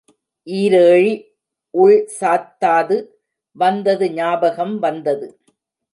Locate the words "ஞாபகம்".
4.11-4.75